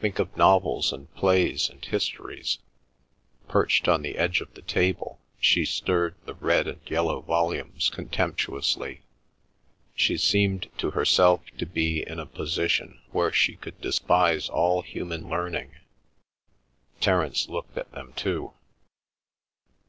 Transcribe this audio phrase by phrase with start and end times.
[0.00, 2.58] "Think of novels and plays and histories—"
[3.46, 9.02] Perched on the edge of the table, she stirred the red and yellow volumes contemptuously.
[9.94, 15.28] She seemed to herself to be in a position where she could despise all human
[15.28, 15.76] learning.
[17.00, 18.52] Terence looked at them too.